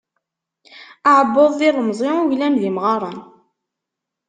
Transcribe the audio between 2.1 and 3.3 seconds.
uglan d imɣaṛen.